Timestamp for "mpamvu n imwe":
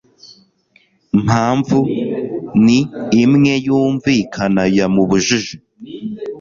1.23-3.53